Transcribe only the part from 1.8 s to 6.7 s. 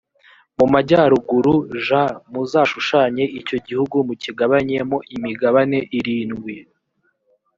j muzashushanye icyo gihugu mukigabanyemo imigabane irindwi